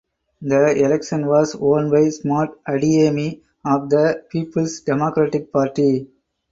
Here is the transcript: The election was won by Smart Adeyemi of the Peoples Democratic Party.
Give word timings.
The 0.41 0.83
election 0.83 1.27
was 1.27 1.55
won 1.55 1.91
by 1.91 2.09
Smart 2.09 2.59
Adeyemi 2.67 3.41
of 3.63 3.87
the 3.91 4.23
Peoples 4.31 4.79
Democratic 4.79 5.53
Party. 5.53 6.07